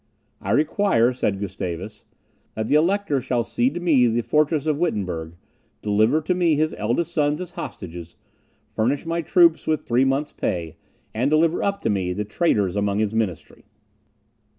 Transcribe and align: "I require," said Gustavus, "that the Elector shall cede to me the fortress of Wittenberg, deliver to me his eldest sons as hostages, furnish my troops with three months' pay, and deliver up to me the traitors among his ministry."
"I 0.41 0.49
require," 0.49 1.13
said 1.13 1.39
Gustavus, 1.39 2.05
"that 2.55 2.67
the 2.67 2.73
Elector 2.73 3.21
shall 3.21 3.43
cede 3.43 3.75
to 3.75 3.79
me 3.79 4.07
the 4.07 4.23
fortress 4.23 4.65
of 4.65 4.79
Wittenberg, 4.79 5.35
deliver 5.83 6.21
to 6.21 6.33
me 6.33 6.55
his 6.55 6.73
eldest 6.79 7.13
sons 7.13 7.39
as 7.39 7.51
hostages, 7.51 8.15
furnish 8.67 9.05
my 9.05 9.21
troops 9.21 9.67
with 9.67 9.85
three 9.85 10.03
months' 10.03 10.33
pay, 10.33 10.75
and 11.13 11.29
deliver 11.29 11.61
up 11.61 11.81
to 11.81 11.91
me 11.91 12.13
the 12.13 12.25
traitors 12.25 12.75
among 12.75 12.97
his 12.97 13.13
ministry." 13.13 13.63